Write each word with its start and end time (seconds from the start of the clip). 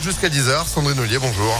jusqu'à 0.00 0.28
10h. 0.28 0.66
Sandrine 0.66 0.98
Ollier, 1.00 1.18
bonjour. 1.18 1.54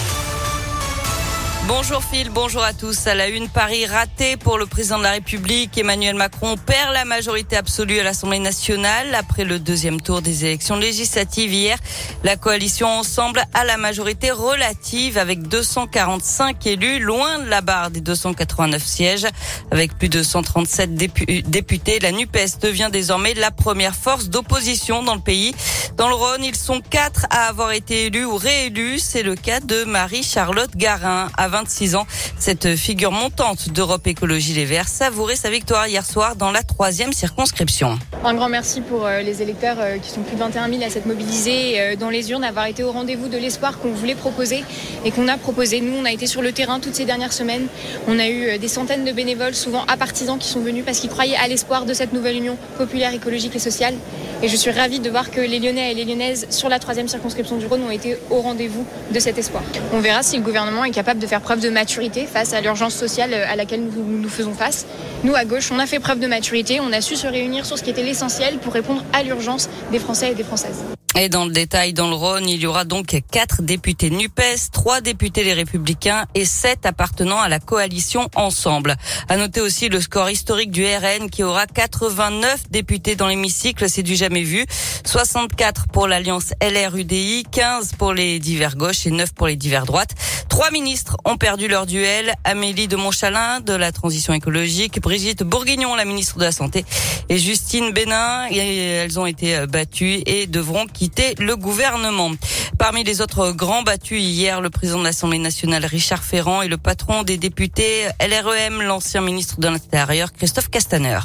Bonjour 1.66 2.04
Phil, 2.04 2.29
bonjour 2.29 2.62
à 2.62 2.75
tous. 2.75 3.07
À 3.07 3.15
la 3.15 3.29
une, 3.29 3.49
Paris 3.49 3.87
raté 3.87 4.37
pour 4.37 4.58
le 4.58 4.67
président 4.67 4.99
de 4.99 5.03
la 5.03 5.13
République. 5.13 5.79
Emmanuel 5.79 6.15
Macron 6.15 6.57
perd 6.58 6.92
la 6.92 7.07
majorité 7.07 7.57
absolue 7.57 8.00
à 8.00 8.02
l'Assemblée 8.02 8.38
nationale 8.38 9.14
après 9.14 9.44
le 9.44 9.58
deuxième 9.58 9.98
tour 9.98 10.21
des 10.21 10.45
élections 10.45 10.77
législatives 10.77 11.54
hier. 11.54 11.79
La 12.22 12.37
coalition 12.37 12.87
Ensemble 12.87 13.42
a 13.54 13.64
la 13.64 13.79
majorité 13.79 14.30
relative 14.30 15.16
avec 15.16 15.48
245 15.48 16.66
élus, 16.66 16.98
loin 16.98 17.38
de 17.38 17.48
la 17.48 17.62
barre 17.62 17.90
des 17.90 18.02
289 18.02 18.84
sièges. 18.84 19.26
Avec 19.70 19.96
plus 19.96 20.10
de 20.10 20.22
137 20.22 20.94
députés, 20.94 21.98
la 21.98 22.12
NUPES 22.12 22.60
devient 22.60 22.90
désormais 22.92 23.32
la 23.32 23.50
première 23.50 23.94
force 23.94 24.28
d'opposition 24.28 25.02
dans 25.02 25.14
le 25.14 25.22
pays. 25.22 25.54
Dans 25.96 26.08
le 26.08 26.14
Rhône, 26.14 26.44
ils 26.44 26.56
sont 26.56 26.82
quatre 26.82 27.24
à 27.30 27.46
avoir 27.46 27.72
été 27.72 28.06
élus 28.06 28.26
ou 28.26 28.36
réélus. 28.36 28.98
C'est 28.98 29.22
le 29.22 29.34
cas 29.34 29.60
de 29.60 29.84
Marie-Charlotte 29.84 30.77
Garin. 30.77 31.28
26 31.54 31.94
ans. 31.94 32.06
Cette 32.36 32.74
figure 32.74 33.12
montante 33.12 33.68
d'Europe 33.68 34.06
Écologie 34.08 34.54
Les 34.54 34.64
Verts 34.64 34.88
savourait 34.88 35.36
sa 35.36 35.50
victoire 35.50 35.86
hier 35.86 36.04
soir 36.04 36.34
dans 36.34 36.50
la 36.50 36.64
troisième 36.64 37.12
circonscription. 37.12 37.96
Un 38.24 38.34
grand 38.34 38.48
merci 38.48 38.80
pour 38.80 39.06
euh, 39.06 39.20
les 39.20 39.40
électeurs 39.40 39.77
euh, 39.78 39.98
qui 39.98 40.10
sont 40.10 40.22
plus 40.22 40.34
de 40.34 40.40
21 40.40 40.68
000 40.68 40.82
à 40.82 40.90
s'être 40.90 41.06
mobilisés 41.06 41.78
euh, 41.78 41.96
dans 41.96 42.10
les 42.10 42.32
urnes, 42.32 42.42
d'avoir 42.42 42.66
été 42.66 42.82
au 42.82 42.90
rendez-vous 42.90 43.28
de 43.28 43.38
l'espoir 43.38 43.78
qu'on 43.78 43.92
voulait 43.92 44.16
proposer 44.16 44.64
et 45.04 45.12
qu'on 45.12 45.28
a 45.28 45.36
proposé. 45.36 45.80
Nous, 45.80 45.96
on 45.96 46.04
a 46.04 46.10
été 46.10 46.27
sur 46.27 46.42
le 46.42 46.50
terrain 46.50 46.80
toutes 46.80 46.96
ces 46.96 47.04
dernières 47.04 47.32
semaines. 47.32 47.68
On 48.08 48.18
a 48.18 48.28
eu 48.28 48.58
des 48.58 48.68
centaines 48.68 49.05
de 49.05 49.12
bénévoles, 49.12 49.55
souvent 49.55 49.84
à 49.86 49.96
qui 50.38 50.48
sont 50.48 50.60
venus 50.60 50.84
parce 50.84 51.00
qu'ils 51.00 51.10
croyaient 51.10 51.36
à 51.36 51.48
l'espoir 51.48 51.86
de 51.86 51.94
cette 51.94 52.12
nouvelle 52.12 52.36
union 52.36 52.56
populaire, 52.78 53.12
écologique 53.14 53.56
et 53.56 53.58
sociale. 53.58 53.94
Et 54.42 54.48
je 54.48 54.56
suis 54.56 54.70
ravie 54.70 55.00
de 55.00 55.08
voir 55.08 55.30
que 55.30 55.41
les 55.41 55.58
Lyonnais 55.58 55.92
et 55.92 55.94
les 55.94 56.05
Lyonnaises 56.05 56.46
sur 56.50 56.68
la 56.68 56.78
troisième 56.78 57.08
circonscription 57.08 57.56
du 57.56 57.66
Rhône 57.66 57.82
ont 57.84 57.91
été 57.91 58.18
au 58.30 58.41
rendez-vous 58.41 58.84
de 59.10 59.18
cet 59.18 59.38
espoir. 59.38 59.62
On 59.92 60.00
verra 60.00 60.22
si 60.22 60.36
le 60.36 60.42
gouvernement 60.42 60.84
est 60.84 60.91
capable 60.91 61.20
de 61.20 61.27
faire 61.27 61.41
preuve 61.45 61.61
de 61.61 61.69
maturité 61.69 62.27
face 62.27 62.55
à 62.55 62.61
l'urgence 62.61 62.95
sociale 62.95 63.34
à 63.34 63.55
laquelle 63.55 63.84
nous, 63.84 64.19
nous 64.19 64.28
faisons 64.28 64.55
face. 64.55 64.87
Nous, 65.23 65.34
à 65.34 65.45
gauche, 65.45 65.70
on 65.70 65.78
a 65.78 65.86
fait 65.86 66.01
preuve 66.01 66.19
de 66.19 66.27
maturité, 66.27 66.81
on 66.81 66.92
a 66.92 67.01
su 67.01 67.17
se 67.17 67.27
réunir 67.27 67.67
sur 67.67 67.78
ce 67.78 67.84
qui 67.84 67.91
était 67.91 68.03
l'essentiel 68.03 68.59
pour 68.59 68.73
répondre 68.73 69.05
à 69.12 69.23
l'urgence 69.23 69.69
des 69.92 69.98
Français 69.98 70.33
et 70.33 70.34
des 70.34 70.42
Françaises. 70.42 70.83
Et 71.17 71.29
dans 71.29 71.45
le 71.45 71.53
détail, 71.53 71.93
dans 71.93 72.09
le 72.09 72.17
Rhône, 72.17 72.48
il 72.48 72.61
y 72.61 72.67
aura 72.67 72.84
donc 72.84 73.23
quatre 73.31 73.62
députés 73.62 74.11
NUPES, 74.11 74.73
trois 74.73 75.01
députés 75.01 75.45
les 75.45 75.53
Républicains 75.53 76.25
et 76.34 76.45
sept 76.45 76.87
appartenant 76.87 77.39
à 77.39 77.48
la 77.48 77.61
coalition 77.61 78.29
Ensemble. 78.34 78.97
À 79.29 79.37
noter 79.37 79.61
aussi 79.61 79.89
le 79.89 80.01
score 80.01 80.29
historique 80.29 80.73
du 80.73 80.85
RN 80.85 81.31
qui 81.31 81.45
aura 81.45 81.67
89 81.67 82.69
députés 82.69 83.15
dans 83.15 83.29
l'hémicycle, 83.29 83.89
c'est 83.89 84.03
du 84.03 84.17
jamais 84.17 84.42
vu. 84.42 84.67
64 85.07 85.87
pour 85.92 86.09
l'alliance 86.09 86.53
LR-UDI, 86.61 87.45
15 87.48 87.92
pour 87.97 88.12
les 88.12 88.41
divers 88.41 88.75
gauches 88.75 89.07
et 89.07 89.12
9 89.12 89.35
pour 89.35 89.47
les 89.47 89.57
divers 89.57 89.87
droites. 89.87 90.15
Trois 90.48 90.73
ministres 90.73 91.17
ont 91.25 91.37
perdu 91.37 91.69
leur 91.69 91.87
duel. 91.87 92.35
Amélie 92.42 92.89
de 92.89 92.97
Montchalin 92.97 93.61
de 93.61 93.73
la 93.73 93.92
transition 93.92 94.35
écologique, 94.35 95.01
Brigitte 95.01 95.45
Bourguignon, 95.45 95.95
la 95.95 96.05
ministre 96.05 96.39
de 96.39 96.45
la 96.45 96.53
Santé, 96.53 96.85
et 97.29 97.39
Justine 97.39 97.92
Bénin. 97.92 98.47
elles 98.48 99.19
ont 99.20 99.27
été 99.27 99.67
battues 99.67 100.23
et 100.27 100.47
devront 100.47 100.87
le 101.38 101.55
gouvernement. 101.55 102.30
Parmi 102.78 103.05
les 103.05 103.20
autres 103.20 103.52
grands 103.52 103.83
battus 103.83 104.20
hier, 104.20 104.60
le 104.60 104.70
président 104.70 104.98
de 104.98 105.05
l'Assemblée 105.05 105.38
nationale 105.38 105.84
Richard 105.84 106.22
Ferrand 106.22 106.62
et 106.62 106.69
le 106.69 106.78
patron 106.78 107.22
des 107.22 107.36
députés 107.36 108.08
LREM, 108.20 108.83
l'ancien 108.83 109.20
ministre 109.20 109.61
de 109.61 109.69
l'Intérieur 109.69 110.33
Christophe 110.33 110.70
Castaner. 110.70 111.19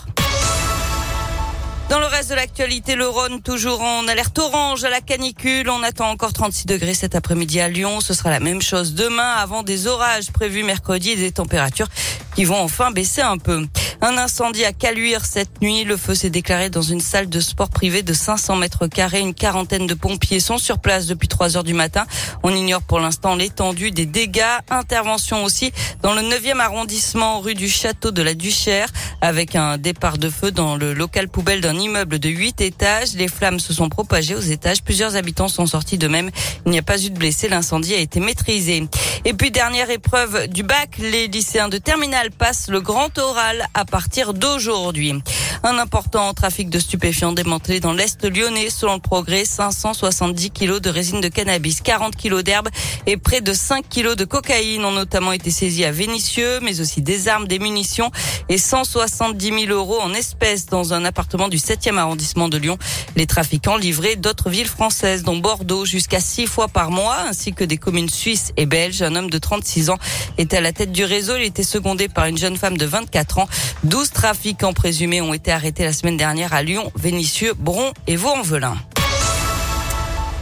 Dans 1.90 2.00
le 2.00 2.06
reste 2.06 2.30
de 2.30 2.36
l'actualité, 2.36 2.94
le 2.96 3.08
Rhône 3.08 3.42
toujours 3.42 3.82
en 3.82 4.08
alerte 4.08 4.38
orange 4.38 4.84
à 4.84 4.90
la 4.90 5.02
canicule. 5.02 5.70
On 5.70 5.82
attend 5.82 6.10
encore 6.10 6.34
36 6.34 6.68
degrés 6.68 6.94
cet 6.94 7.16
après-midi 7.16 7.60
à 7.60 7.68
Lyon. 7.68 8.00
Ce 8.00 8.14
sera 8.14 8.30
la 8.30 8.40
même 8.40 8.62
chose 8.62 8.94
demain 8.94 9.32
avant 9.32 9.64
des 9.64 9.88
orages 9.88 10.32
prévus 10.32 10.64
mercredi 10.64 11.12
et 11.12 11.16
des 11.16 11.32
températures 11.32 11.88
qui 12.36 12.44
vont 12.44 12.62
enfin 12.62 12.92
baisser 12.92 13.22
un 13.22 13.40
peu. 13.40 13.66
Un 14.02 14.18
incendie 14.18 14.64
à 14.64 14.72
Caluire 14.72 15.26
cette 15.26 15.62
nuit. 15.62 15.84
Le 15.84 15.98
feu 15.98 16.16
s'est 16.16 16.30
déclaré 16.30 16.70
dans 16.70 16.82
une 16.82 17.02
salle 17.02 17.28
de 17.28 17.42
sport 17.42 17.70
privée 17.70 18.02
de 18.02 18.14
500 18.14 18.56
mètres 18.56 18.88
carrés. 18.88 19.20
Une 19.20 19.34
quarantaine 19.34 19.88
de 19.88 19.94
pompiers 19.94 20.40
sont 20.40 20.58
sur 20.58 20.80
place 20.80 21.06
depuis 21.06 21.28
3 21.28 21.58
heures 21.58 21.66
du 21.66 21.74
matin. 21.74 22.06
On 22.42 22.56
ignore 22.56 22.82
pour 22.82 23.02
l'instant 23.02 23.36
l'étendue 23.36 23.92
des 23.92 24.06
dégâts. 24.06 24.42
Intervention 24.70 25.44
aussi 25.44 25.74
dans 26.02 26.14
le 26.14 26.22
9e 26.22 26.60
arrondissement 26.60 27.42
rue 27.42 27.56
du 27.56 27.68
Château 27.68 28.12
de 28.12 28.22
la 28.22 28.36
Duchère 28.36 28.88
avec 29.22 29.56
un 29.56 29.78
départ 29.78 30.18
de 30.18 30.30
feu 30.30 30.52
dans 30.52 30.76
le 30.76 30.94
local 30.94 31.28
poubelle 31.28 31.62
d'un 31.62 31.78
immeuble 31.78 32.20
de 32.20 32.30
8 32.30 32.62
étages. 32.62 33.14
Les 33.16 33.28
flammes 33.28 33.60
se 33.60 33.74
sont 33.74 33.90
propagées 33.90 34.36
aux 34.36 34.40
étages. 34.40 34.84
Plusieurs 34.84 35.16
habitants 35.16 35.48
sont 35.48 35.66
sortis 35.66 35.98
de 35.98 36.08
même. 36.08 36.30
Il 36.66 36.72
n'y 36.72 36.80
a 36.80 36.84
pas 36.84 37.02
eu 37.02 37.10
de 37.10 37.18
blessés. 37.18 37.50
L'incendie 37.50 37.94
a 37.94 38.00
été 38.00 38.20
maîtrisé. 38.20 38.88
Et 39.26 39.34
puis 39.34 39.52
dernière 39.52 39.90
épreuve 39.90 40.48
du 40.48 40.64
bac, 40.64 40.98
les 41.00 41.28
lycéens 41.28 41.70
de 41.70 41.78
terminale 41.78 42.32
passent 42.32 42.70
le 42.70 42.82
grand 42.82 43.18
oral 43.18 43.66
à 43.74 43.86
partir 43.86 44.34
d'aujourd'hui. 44.34 45.14
Un 45.62 45.78
important 45.78 46.34
trafic 46.34 46.70
de 46.70 46.80
stupéfiants 46.80 47.34
démantelé 47.34 47.82
dans 47.82 47.92
l'Est 47.92 48.24
lyonnais. 48.24 48.70
Selon 48.70 48.94
le 48.94 49.02
progrès, 49.02 49.44
570 49.44 50.52
kilos 50.52 50.80
de 50.80 50.90
résine 50.90 51.20
de 51.20 51.28
cannabis, 51.28 51.82
40 51.82 52.16
kilos 52.16 52.46
d'herbe 52.46 52.70
et 53.06 53.18
près 53.18 53.42
de 53.42 53.52
5 53.52 53.88
kilos 53.90 54.16
de 54.16 54.24
cocaïne 54.24 54.86
ont 54.86 54.92
notamment 54.92 55.34
été 55.34 55.52
saisis 55.52 55.84
à 55.84 55.92
Vénissieux, 55.92 56.62
mais 56.62 56.80
aussi 56.80 57.02
des 57.02 57.28
armes, 57.28 57.46
des 57.46 57.60
munitions 57.60 58.10
et 58.48 58.58
170 58.58 59.66
000 59.66 59.74
euros 59.74 60.00
en 60.00 60.14
espèces 60.14 60.68
dans 60.68 60.94
un 60.94 61.04
appartement 61.04 61.50
du 61.50 61.58
7e 61.58 61.98
arrondissement 61.98 62.48
de 62.48 62.58
Lyon. 62.58 62.78
Les 63.18 63.28
trafiquants 63.28 63.76
livraient 63.76 64.16
d'autres 64.16 64.50
villes 64.50 64.66
françaises, 64.66 65.24
dont 65.24 65.38
Bordeaux, 65.38 65.84
jusqu'à 65.84 66.22
6 66.22 66.48
fois 66.48 66.70
par 66.70 66.90
mois, 66.90 67.18
ainsi 67.28 67.52
que 67.52 67.66
des 67.66 67.78
communes 67.78 68.10
suisses 68.10 68.54
et 68.56 68.66
belges. 68.66 69.02
Un 69.02 69.14
homme 69.18 69.30
de 69.30 69.38
36 69.38 69.90
ans 69.90 69.98
était 70.38 70.58
à 70.58 70.62
la 70.62 70.72
tête 70.72 70.94
du 70.94 71.04
réseau. 71.04 71.36
Il 71.36 71.44
était 71.44 71.64
secondé 71.64 72.08
par 72.08 72.28
une 72.28 72.38
jeune 72.38 72.56
femme 72.56 72.78
de 72.78 72.86
24 72.86 73.40
ans. 73.40 73.50
12 73.84 74.12
trafiquants 74.12 74.72
présumés 74.72 75.20
ont 75.20 75.34
été 75.34 75.49
arrêté 75.52 75.84
la 75.84 75.94
semaine 75.94 76.18
dernière 76.18 76.54
à 76.54 76.64
Lyon, 76.64 76.92
Vénissieux, 76.96 77.54
Bron 77.58 77.92
et 78.08 78.16
Vaux-en-Velin. 78.16 78.78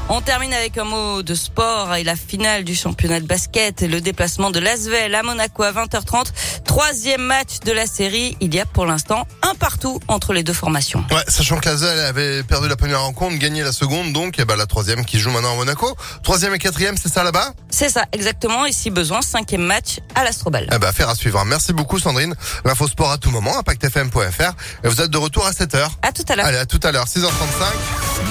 On 0.10 0.22
termine 0.22 0.54
avec 0.54 0.78
un 0.78 0.86
mot 0.86 1.22
de 1.22 1.36
sport 1.36 1.94
et 1.96 2.06
la 2.06 2.16
finale 2.16 2.64
du 2.64 2.76
championnat 2.76 3.20
de 3.20 3.26
basket 3.26 3.82
et 3.82 3.90
le 3.90 4.00
déplacement 4.00 4.52
de 4.52 4.60
Lasvel 4.60 5.14
à 5.14 5.22
Monaco 5.22 5.64
à 5.64 5.74
20h30. 5.74 6.28
Troisième 6.64 7.22
match 7.22 7.60
de 7.66 7.74
la 7.74 7.86
série. 7.88 8.38
Il 8.40 8.56
y 8.56 8.60
a 8.62 8.66
pour 8.66 8.86
l'instant 8.86 9.28
un 9.42 9.54
partout 9.56 10.00
entre 10.08 10.32
les 10.32 10.44
deux 10.44 10.54
formations. 10.54 11.04
Ouais, 11.12 11.24
sachant 11.28 11.58
que 11.58 11.68
Lasvel 11.68 12.00
avait 12.00 12.44
perdu 12.44 12.70
la 12.70 12.78
première 12.78 13.02
rencontre, 13.02 13.38
gagné 13.38 13.64
la 13.64 13.74
seconde, 13.74 14.14
donc 14.14 14.40
et 14.40 14.44
eh 14.44 14.46
ben, 14.46 14.56
la 14.56 14.66
troisième 14.66 15.04
qui 15.04 15.20
joue 15.20 15.30
maintenant 15.30 15.52
à 15.52 15.56
Monaco. 15.56 15.94
Troisième 16.24 16.56
et 16.56 16.60
quatrième, 16.60 16.96
c'est 16.96 17.12
ça 17.12 17.26
là-bas? 17.26 17.52
C'est 17.70 17.90
ça, 17.90 18.06
exactement. 18.14 18.66
Et 18.66 18.72
si 18.72 18.90
besoin, 18.92 19.22
cinquième 19.22 19.64
match 19.64 20.00
à 20.16 20.24
l'Astrobal. 20.24 20.70
Eh 20.74 20.80
ben, 20.80 20.94
faire 20.94 21.10
à 21.10 21.16
suivre. 21.16 21.44
Merci 21.44 21.74
beaucoup 21.74 22.00
Sandrine. 22.00 22.34
L'info 22.64 22.88
sport 22.88 23.12
à 23.12 23.18
tout 23.18 23.30
moment, 23.30 23.60
impactfm.fr. 23.60 24.54
Et 24.86 24.88
vous 24.88 25.02
êtes 25.02 25.12
de 25.12 25.18
retour 25.18 25.46
à 25.46 25.52
7h. 25.52 25.90
À 26.02 26.14
tout 26.14 26.24
à 26.30 26.36
l'heure. 26.38 26.46
Allez, 26.46 26.58
à 26.60 26.66
tout 26.66 26.80
à 26.84 26.94
l'heure, 26.94 27.08
6h35. 27.08 27.28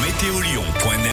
Météolion.net 0.02 0.96